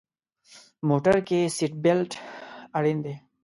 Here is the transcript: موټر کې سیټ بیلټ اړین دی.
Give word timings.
موټر 0.89 1.15
کې 1.27 1.39
سیټ 1.55 1.73
بیلټ 1.83 2.11
اړین 2.77 2.97
دی. 3.05 3.15